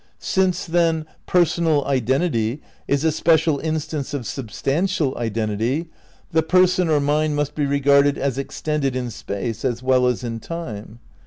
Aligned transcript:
Since, 0.17 0.65
then, 0.65 1.05
"Personal 1.27 1.85
identity 1.85 2.59
is 2.87 3.03
a 3.03 3.11
special 3.11 3.59
instance 3.59 4.15
of 4.15 4.25
substantial 4.25 5.15
identity," 5.15 5.91
the 6.31 6.41
person 6.41 6.89
or 6.89 6.99
mind 6.99 7.35
must 7.35 7.53
be 7.53 7.67
regarded 7.67 8.17
as 8.17 8.39
extended 8.39 8.95
in 8.95 9.11
space 9.11 9.63
as 9.63 9.83
well 9.83 10.07
as 10.07 10.23
in 10.23 10.39
time. 10.39 10.97